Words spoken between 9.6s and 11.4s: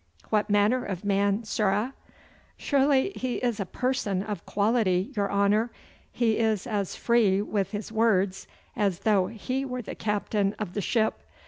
were the captain o' the ship.